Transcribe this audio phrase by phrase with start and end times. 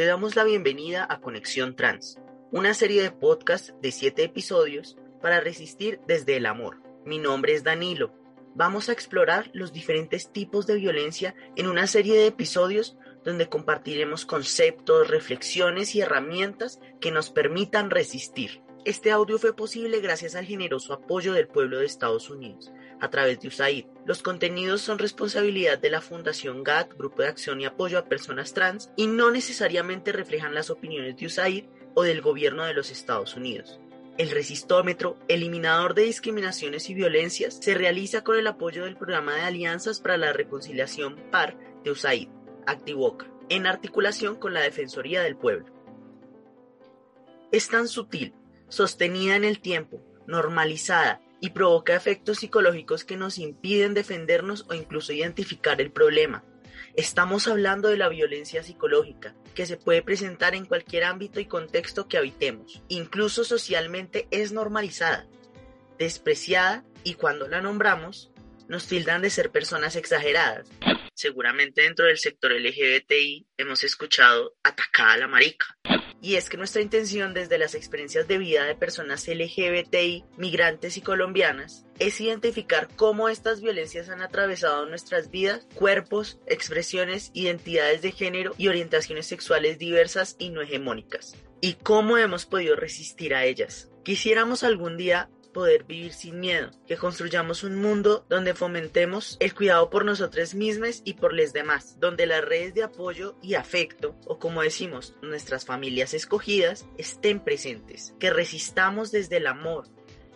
[0.00, 2.18] te damos la bienvenida a Conexión Trans,
[2.52, 6.80] una serie de podcasts de 7 episodios para resistir desde el amor.
[7.04, 8.14] Mi nombre es Danilo.
[8.54, 14.24] Vamos a explorar los diferentes tipos de violencia en una serie de episodios donde compartiremos
[14.24, 18.62] conceptos, reflexiones y herramientas que nos permitan resistir.
[18.86, 23.40] Este audio fue posible gracias al generoso apoyo del pueblo de Estados Unidos a través
[23.40, 23.86] de USAID.
[24.04, 28.54] Los contenidos son responsabilidad de la Fundación GATT, Grupo de Acción y Apoyo a Personas
[28.54, 33.36] Trans, y no necesariamente reflejan las opiniones de USAID o del gobierno de los Estados
[33.36, 33.80] Unidos.
[34.18, 39.42] El resistómetro, eliminador de discriminaciones y violencias, se realiza con el apoyo del Programa de
[39.42, 42.28] Alianzas para la Reconciliación PAR de USAID,
[42.66, 45.66] Activoca, en articulación con la Defensoría del Pueblo.
[47.50, 48.34] Es tan sutil
[48.68, 55.12] sostenida en el tiempo, normalizada y provoca efectos psicológicos que nos impiden defendernos o incluso
[55.12, 56.44] identificar el problema.
[56.94, 62.08] Estamos hablando de la violencia psicológica, que se puede presentar en cualquier ámbito y contexto
[62.08, 62.82] que habitemos.
[62.88, 65.26] Incluso socialmente es normalizada,
[65.98, 68.32] despreciada y cuando la nombramos,
[68.68, 70.68] nos tildan de ser personas exageradas.
[71.14, 75.66] Seguramente dentro del sector LGBTI hemos escuchado atacada a la marica.
[76.22, 81.00] Y es que nuestra intención desde las experiencias de vida de personas LGBTI, migrantes y
[81.00, 88.54] colombianas, es identificar cómo estas violencias han atravesado nuestras vidas, cuerpos, expresiones, identidades de género
[88.58, 93.90] y orientaciones sexuales diversas y no hegemónicas, y cómo hemos podido resistir a ellas.
[94.04, 99.90] Quisiéramos algún día poder vivir sin miedo, que construyamos un mundo donde fomentemos el cuidado
[99.90, 104.38] por nosotros mismos y por los demás, donde las redes de apoyo y afecto, o
[104.38, 109.88] como decimos, nuestras familias escogidas, estén presentes, que resistamos desde el amor.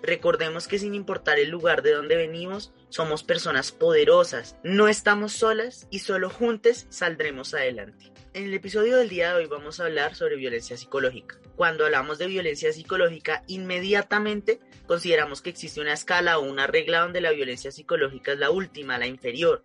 [0.02, 5.88] Recordemos que sin importar el lugar de donde venimos, somos personas poderosas, no estamos solas
[5.90, 8.13] y solo juntos saldremos adelante.
[8.34, 11.38] En el episodio del día de hoy vamos a hablar sobre violencia psicológica.
[11.54, 14.58] Cuando hablamos de violencia psicológica, inmediatamente
[14.88, 18.98] consideramos que existe una escala o una regla donde la violencia psicológica es la última,
[18.98, 19.62] la inferior,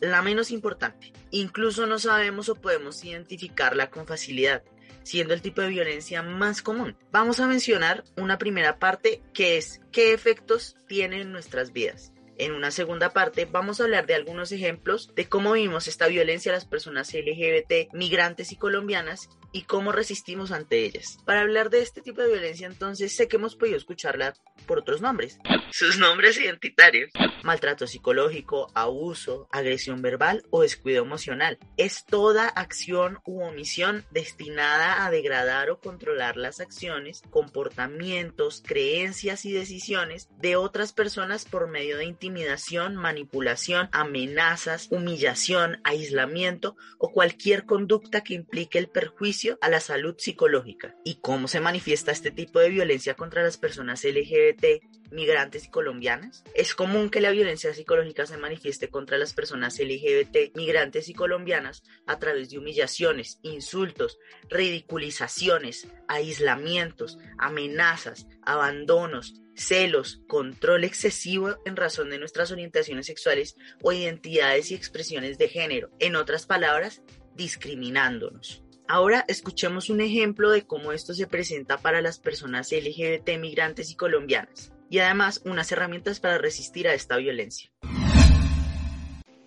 [0.00, 1.14] la menos importante.
[1.30, 4.64] Incluso no sabemos o podemos identificarla con facilidad,
[5.02, 6.98] siendo el tipo de violencia más común.
[7.12, 12.12] Vamos a mencionar una primera parte que es qué efectos tiene en nuestras vidas.
[12.40, 16.50] En una segunda parte vamos a hablar de algunos ejemplos de cómo vivimos esta violencia
[16.50, 21.18] a las personas LGBT, migrantes y colombianas y cómo resistimos ante ellas.
[21.24, 24.34] Para hablar de este tipo de violencia entonces sé que hemos podido escucharla
[24.66, 25.38] por otros nombres.
[25.70, 27.10] Sus nombres identitarios.
[27.42, 31.58] Maltrato psicológico, abuso, agresión verbal o descuido emocional.
[31.76, 39.52] Es toda acción u omisión destinada a degradar o controlar las acciones, comportamientos, creencias y
[39.52, 48.22] decisiones de otras personas por medio de intimidación, manipulación, amenazas, humillación, aislamiento o cualquier conducta
[48.22, 50.94] que implique el perjuicio a la salud psicológica.
[51.04, 56.44] ¿Y cómo se manifiesta este tipo de violencia contra las personas LGBT, migrantes y colombianas?
[56.54, 61.82] Es común que la violencia psicológica se manifieste contra las personas LGBT, migrantes y colombianas
[62.06, 64.18] a través de humillaciones, insultos,
[64.48, 74.70] ridiculizaciones, aislamientos, amenazas, abandonos, celos, control excesivo en razón de nuestras orientaciones sexuales o identidades
[74.70, 75.90] y expresiones de género.
[75.98, 77.02] En otras palabras,
[77.34, 78.64] discriminándonos.
[78.92, 83.94] Ahora escuchemos un ejemplo de cómo esto se presenta para las personas LGBT migrantes y
[83.94, 87.70] colombianas y además unas herramientas para resistir a esta violencia.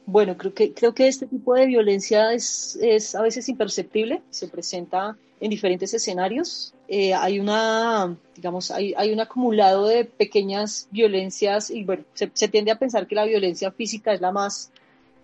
[0.05, 4.47] Bueno, creo que, creo que este tipo de violencia es, es a veces imperceptible, se
[4.47, 6.73] presenta en diferentes escenarios.
[6.87, 12.47] Eh, hay una, digamos, hay, hay, un acumulado de pequeñas violencias y bueno, se, se,
[12.47, 14.71] tiende a pensar que la violencia física es la más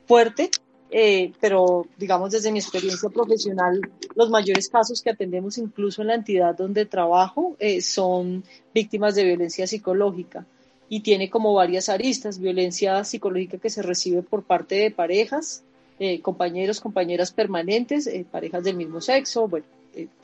[0.08, 0.52] fuerte,
[0.92, 3.80] eh, pero digamos desde mi experiencia profesional,
[4.16, 8.44] los mayores casos que atendemos incluso en la entidad donde trabajo eh, son
[8.74, 10.46] víctimas de violencia psicológica.
[10.92, 15.64] Y tiene como varias aristas, violencia psicológica que se recibe por parte de parejas,
[16.00, 19.66] eh, compañeros, compañeras permanentes, parejas del mismo sexo, bueno,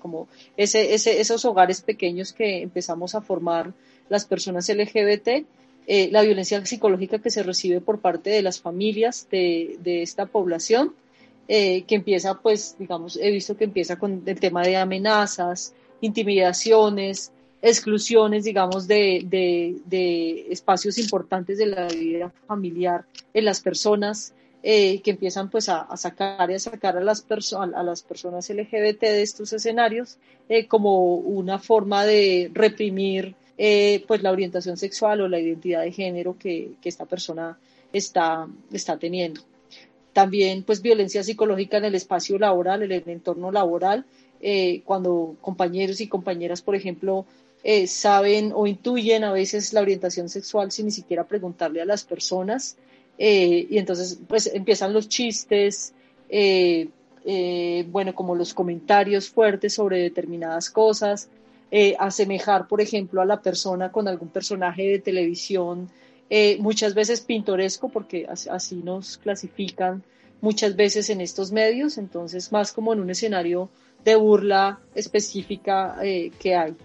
[0.02, 0.28] como
[0.58, 3.74] ese, ese, esos hogares pequeños que empezamos a formar
[4.10, 5.46] las personas LGBT
[5.88, 10.26] eh, la violencia psicológica que se recibe por parte de las familias de, de esta
[10.26, 10.94] población,
[11.48, 17.32] eh, que empieza, pues, digamos, he visto que empieza con el tema de amenazas, intimidaciones,
[17.62, 24.34] exclusiones, digamos, de, de, de espacios importantes de la vida familiar en las personas,
[24.68, 27.24] eh, que empiezan pues a, a, sacar y a sacar a las,
[27.54, 30.18] a las personas LGBT de estos escenarios
[30.50, 35.92] eh, como una forma de reprimir eh, pues la orientación sexual o la identidad de
[35.92, 37.58] género que, que esta persona
[37.94, 39.42] está, está teniendo.
[40.12, 44.06] También pues violencia psicológica en el espacio laboral, en el entorno laboral,
[44.42, 47.26] eh, cuando compañeros y compañeras, por ejemplo,
[47.64, 52.04] eh, saben o intuyen a veces la orientación sexual sin ni siquiera preguntarle a las
[52.04, 52.78] personas
[53.18, 55.94] y entonces pues empiezan los chistes,
[57.88, 61.30] bueno, como los comentarios fuertes sobre determinadas cosas,
[62.00, 65.90] asemejar, por ejemplo, a la persona con algún personaje de televisión,
[66.60, 70.04] muchas veces pintoresco, porque así nos clasifican
[70.42, 73.70] muchas veces en estos medios, entonces más como en un escenario
[74.04, 75.98] de burla específica
[76.40, 76.76] que hay.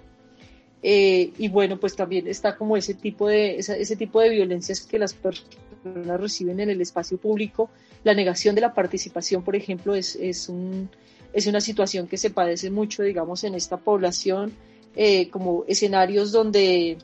[0.82, 5.12] y bueno, pues también está como ese tipo de, ese, tipo de violencias que las
[5.12, 7.71] personas reciben en el espacio público.
[8.03, 10.88] La negación de la participación, por ejemplo, es, es, un,
[11.32, 14.53] es una situación que se padece mucho, digamos, en esta población,
[14.97, 16.99] eh, como escenarios donde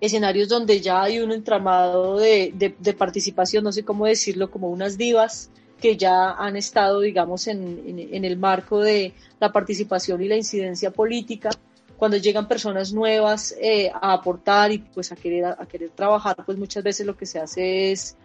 [0.00, 4.70] escenarios donde ya hay un entramado de, de, de, participación, no sé cómo decirlo, como
[4.70, 5.50] unas divas
[5.80, 10.36] que ya han estado, digamos, en, en, en el marco de la participación y la
[10.36, 11.50] incidencia política.
[11.96, 16.58] Cuando llegan personas nuevas eh, a aportar y pues a querer, a, querer trabajar, pues
[16.58, 18.16] muchas veces lo que se hace es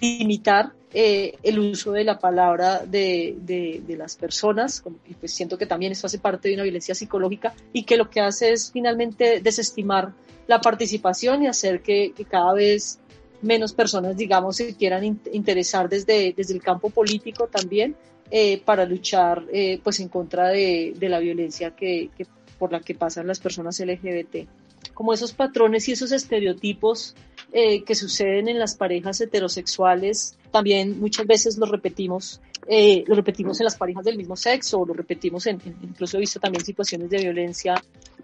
[0.00, 5.56] limitar eh, el uso de la palabra de, de, de, las personas, y pues siento
[5.56, 8.72] que también esto hace parte de una violencia psicológica y que lo que hace es
[8.72, 10.12] finalmente desestimar
[10.48, 12.98] la participación y hacer que, que cada vez
[13.40, 17.94] menos personas, digamos, se quieran in interesar desde, desde el campo político también
[18.30, 22.26] eh, para luchar eh, pues en contra de, de la violencia que, que
[22.58, 24.48] por la que pasan las personas LGBT.
[24.92, 27.14] Como esos patrones y esos estereotipos
[27.52, 33.60] eh, que suceden en las parejas heterosexuales, también muchas veces los repetimos, eh, lo repetimos
[33.60, 37.10] en las parejas del mismo sexo, o lo repetimos en, incluso he visto también situaciones
[37.10, 37.74] de violencia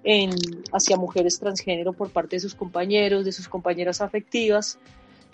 [0.05, 0.31] en,
[0.73, 4.79] hacia mujeres transgénero por parte de sus compañeros, de sus compañeras afectivas,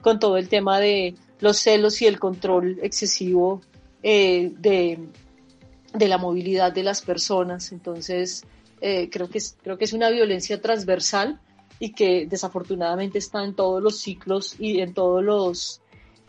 [0.01, 3.61] con todo el tema de los celos y el control excesivo
[4.03, 4.99] eh, de,
[5.93, 7.73] de la movilidad de las personas.
[7.73, 8.45] Entonces,
[8.81, 11.41] eh, creo, que creo que es una violencia transversal
[11.79, 15.81] y que desafortunadamente está en todos los ciclos y en todos los,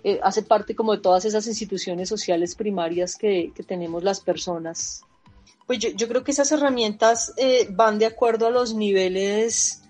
[0.03, 5.01] eh, hace parte como de todas esas instituciones sociales primarias que, que tenemos las personas.
[5.67, 9.83] Pues yo, yo, creo que esas herramientas eh, van de acuerdo a los niveles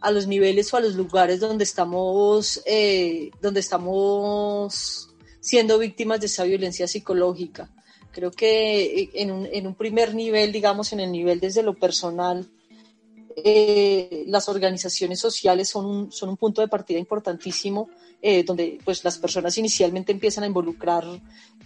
[0.00, 5.10] a los niveles o a los lugares donde estamos eh, donde estamos
[5.40, 7.70] siendo víctimas de esa violencia psicológica.
[8.12, 11.74] Creo que eh, en un, en un primer nivel, digamos, en el nivel desde lo
[11.74, 12.48] personal,
[13.36, 17.90] eh, las organizaciones sociales son un, son un punto de partida importantísimo,
[18.22, 21.04] eh, donde pues las personas inicialmente empiezan a involucrar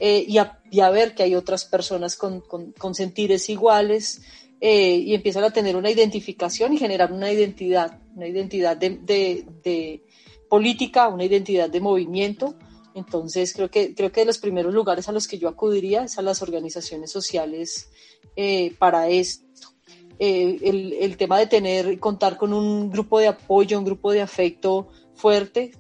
[0.00, 4.22] eh, y, a, y, a, ver que hay otras personas con, con, con sentires iguales
[4.60, 9.46] eh, y empiezan a tener una identificación y generar una identidad, una identidad de, de,
[9.62, 10.04] de
[10.48, 12.56] política, una identidad de movimiento
[12.94, 16.18] entonces, creo que, creo que de los primeros lugares a los que yo acudiría es
[16.18, 17.90] a las organizaciones sociales
[18.36, 19.46] eh, para esto.
[20.22, 24.20] Eh, el, el, tema de tener, contar con un grupo de apoyo, un grupo de
[24.20, 24.88] afecto
[25.20, 25.72] fuerte,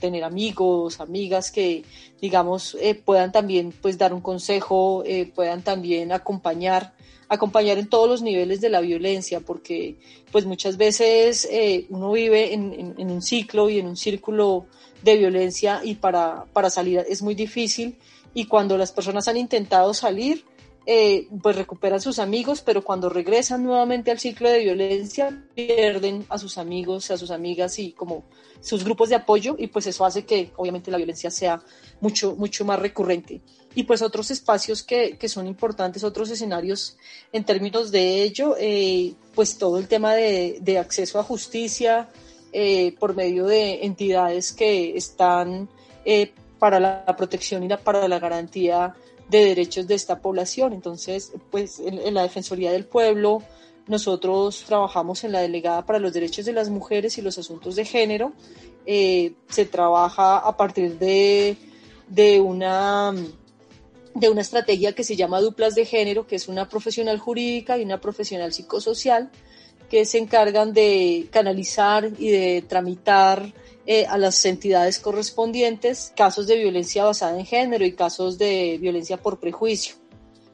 [0.00, 1.84] tener amigos, amigas que,
[2.20, 6.94] digamos, eh, puedan también pues, dar un consejo, eh, puedan también acompañar,
[7.28, 9.96] acompañar en todos los niveles de la violencia, porque
[10.32, 14.66] pues muchas veces eh, uno vive en, en, en un ciclo y en un círculo
[15.02, 17.96] de violencia y para, para salir es muy difícil
[18.32, 20.44] y cuando las personas han intentado salir,
[20.86, 26.38] eh, pues recuperan sus amigos, pero cuando regresan nuevamente al ciclo de violencia, pierden a
[26.38, 28.24] sus amigos, a sus amigas y como
[28.60, 31.60] sus grupos de apoyo y pues eso hace que obviamente la violencia sea
[32.00, 33.42] mucho, mucho más recurrente.
[33.74, 36.96] Y pues otros espacios que, que son importantes, otros escenarios
[37.32, 42.08] en términos de ello, eh, pues todo el tema de, de acceso a justicia,
[42.58, 45.68] eh, por medio de entidades que están
[46.06, 48.94] eh, para la protección y la, para la garantía
[49.28, 50.72] de derechos de esta población.
[50.72, 53.42] Entonces, pues en, la Defensoría del Pueblo,
[53.86, 57.84] nosotros trabajamos en la Delegada para los Derechos de las Mujeres y los Asuntos de
[57.84, 58.32] Género.
[58.86, 61.56] Eh, se trabaja a partir de,
[62.08, 63.14] de una
[64.16, 67.82] de una estrategia que se llama duplas de género, que es una profesional jurídica y
[67.82, 69.30] una profesional psicosocial,
[69.90, 73.52] que se encargan de canalizar y de tramitar
[73.86, 79.16] eh, a las entidades correspondientes casos de violencia basada en género y casos de violencia
[79.16, 79.94] por prejuicio.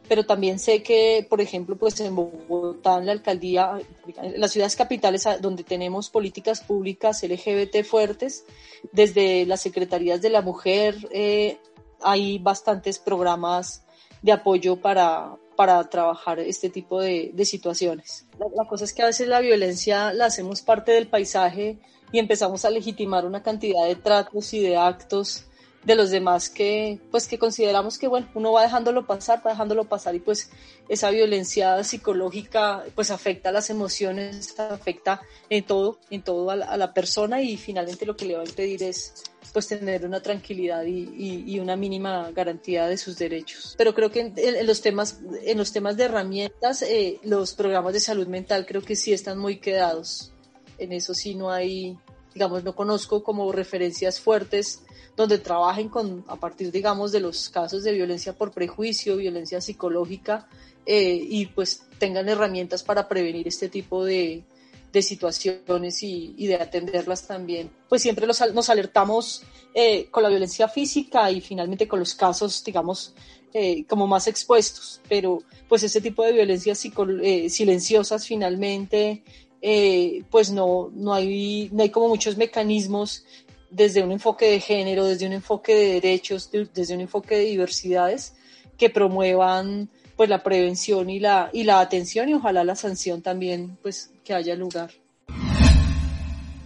[0.07, 3.81] Pero también sé que, por ejemplo, pues en Bogotá, en la alcaldía,
[4.21, 8.45] en las ciudades capitales donde tenemos políticas públicas LGBT fuertes,
[8.93, 11.57] desde las secretarías de la mujer eh,
[12.03, 13.87] hay bastantes programas
[14.21, 18.27] de apoyo para, para trabajar este tipo de, de situaciones.
[18.37, 21.79] La, la, cosa es que a veces la violencia la hacemos parte del paisaje
[22.11, 25.45] y empezamos a legitimar una cantidad de tratos y de actos
[25.85, 29.85] de los demás que pues que consideramos que bueno uno va dejándolo pasar va dejándolo
[29.85, 30.51] pasar y pues
[30.89, 36.77] esa violencia psicológica pues afecta las emociones afecta en todo en todo a la, a
[36.77, 40.85] la persona y finalmente lo que le va a impedir es pues tener una tranquilidad
[40.85, 43.75] y, y, una mínima garantía de sus derechos.
[43.77, 47.93] Pero creo que en, en los temas, en los temas de herramientas, eh, los programas
[47.93, 50.33] de salud mental creo que sí están muy quedados.
[50.79, 51.99] En eso sí no hay,
[52.35, 54.83] digamos, no conozco como referencias fuertes
[55.17, 60.49] donde trabajen con, a partir, digamos, de los casos de violencia por prejuicio, violencia psicológica,
[60.87, 64.45] eh, y pues tengan herramientas para prevenir este tipo de,
[64.93, 67.71] de situaciones y, y, de atenderlas también.
[67.89, 69.43] Pues siempre los, nos alertamos
[69.75, 73.15] eh, con la violencia física y finalmente con los casos, digamos,
[73.55, 76.83] eh, como más expuestos, pero pues ese tipo de violencias
[77.23, 79.25] eh, silenciosas finalmente,
[79.61, 83.27] eh, pues no, no, hay, no hay como muchos mecanismos
[83.69, 87.45] desde un enfoque de género, desde un enfoque de derechos, de, desde un enfoque de
[87.45, 88.33] diversidades
[88.79, 89.91] que promuevan
[90.23, 94.33] pues la prevención y la, y la atención y ojalá la sanción también pues que
[94.33, 94.93] haya lugar.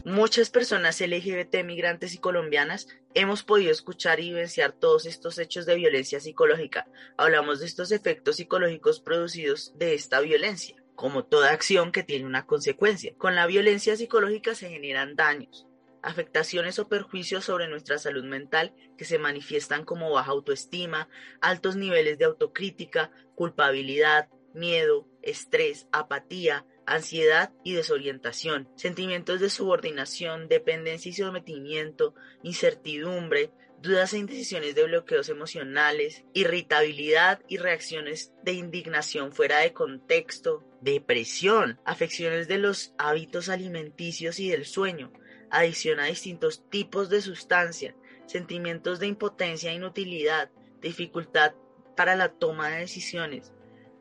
[0.04, 5.74] Muchas personas LGBT, migrantes y colombianas hemos podido escuchar y vivenciar todos estos hechos de
[5.74, 6.86] violencia psicológica.
[7.16, 12.44] Hablamos de estos efectos psicológicos producidos de esta violencia, como toda acción que tiene una
[12.44, 13.14] consecuencia.
[13.16, 15.66] Con la violencia psicológica se generan daños,
[16.02, 21.08] afectaciones o perjuicios sobre nuestra salud mental que se manifiestan como baja autoestima,
[21.40, 31.10] altos niveles de autocrítica, culpabilidad, miedo, estrés, apatía, ansiedad y desorientación, sentimientos de subordinación, dependencia
[31.10, 33.50] y sometimiento, incertidumbre,
[33.82, 41.78] dudas e indecisiones de bloqueos emocionales, irritabilidad y reacciones de indignación fuera de contexto, depresión,
[41.84, 45.12] afecciones de los hábitos alimenticios y del sueño,
[45.50, 47.94] adición a distintos tipos de sustancia,
[48.26, 50.50] sentimientos de impotencia e inutilidad,
[50.80, 51.54] dificultad
[51.96, 53.52] para la toma de decisiones,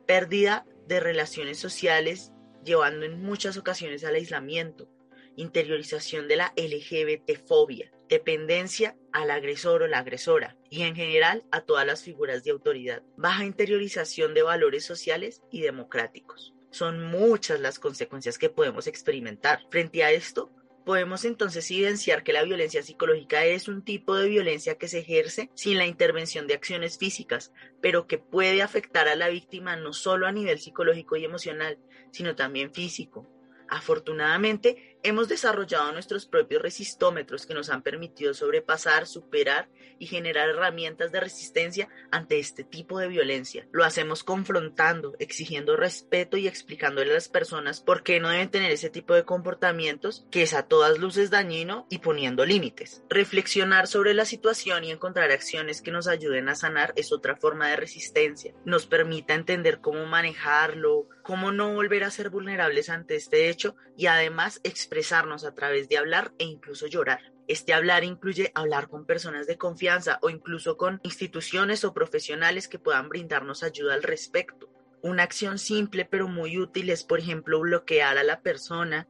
[0.06, 2.32] pérdida de relaciones sociales
[2.64, 4.88] llevando en muchas ocasiones al aislamiento,
[5.36, 11.86] interiorización de la LGBT-fobia, dependencia al agresor o la agresora y en general a todas
[11.86, 16.54] las figuras de autoridad, baja interiorización de valores sociales y democráticos.
[16.70, 19.60] Son muchas las consecuencias que podemos experimentar.
[19.70, 20.50] Frente a esto,
[20.86, 25.50] podemos entonces evidenciar que la violencia psicológica es un tipo de violencia que se ejerce
[25.54, 27.52] sin la intervención de acciones físicas,
[27.82, 31.76] pero que puede afectar a la víctima no solo a nivel psicológico y emocional,
[32.12, 33.28] sino también físico.
[33.68, 41.12] Afortunadamente, hemos desarrollado nuestros propios resistómetros que nos han permitido sobrepasar, superar y generar herramientas
[41.12, 43.66] de resistencia ante este tipo de violencia.
[43.72, 48.70] Lo hacemos confrontando, exigiendo respeto y explicándole a las personas por qué no deben tener
[48.70, 53.02] ese tipo de comportamientos que es a todas luces dañino y poniendo límites.
[53.08, 57.68] Reflexionar sobre la situación y encontrar acciones que nos ayuden a sanar es otra forma
[57.68, 58.54] de resistencia.
[58.64, 64.06] Nos permita entender cómo manejarlo, cómo no volver a ser vulnerables ante este hecho y
[64.06, 67.32] además expresarnos a través de hablar e incluso llorar.
[67.48, 72.78] Este hablar incluye hablar con personas de confianza o incluso con instituciones o profesionales que
[72.78, 74.70] puedan brindarnos ayuda al respecto.
[75.02, 79.08] Una acción simple pero muy útil es, por ejemplo, bloquear a la persona,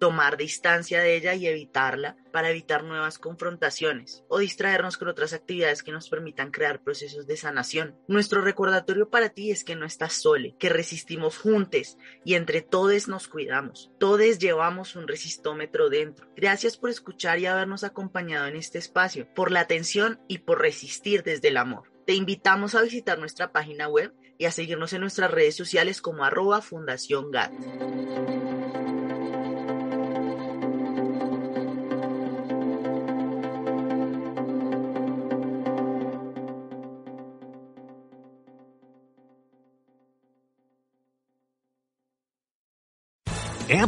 [0.00, 5.82] tomar distancia de ella y evitarla para evitar nuevas confrontaciones o distraernos con otras actividades
[5.82, 7.96] que nos permitan crear procesos de sanación.
[8.08, 13.08] Nuestro recordatorio para ti es que no estás sole, que resistimos juntos y entre todos
[13.08, 13.92] nos cuidamos.
[13.98, 16.26] Todos llevamos un resistómetro dentro.
[16.34, 21.22] Gracias por escuchar y habernos acompañado en este espacio, por la atención y por resistir
[21.22, 21.92] desde el amor.
[22.06, 26.24] Te invitamos a visitar nuestra página web y a seguirnos en nuestras redes sociales como
[26.24, 27.52] arroba Fundación GAT.